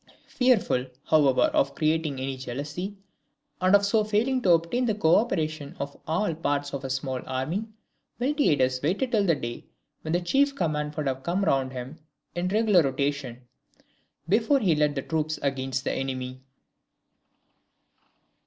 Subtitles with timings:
[0.25, 2.97] Fearful, however, of creating any jealousy,
[3.61, 7.19] and of so failing to obtain the co operation of all parts of his small
[7.27, 7.67] army,
[8.19, 9.63] Miltiades waited till the day
[10.01, 11.99] when the chief command would have come round to him
[12.33, 13.47] in regular rotation,
[14.27, 16.41] before he led the troops against the enemy.